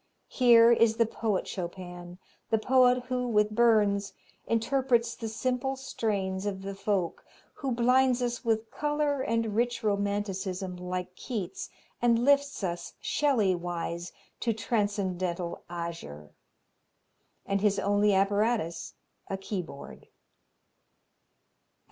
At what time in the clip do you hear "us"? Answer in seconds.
8.23-8.43, 12.63-12.93